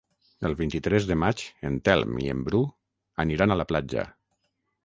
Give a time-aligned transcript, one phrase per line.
[0.47, 2.65] El vint-i-tres de maig en Telm i en Bru
[3.27, 4.09] aniran a la platja.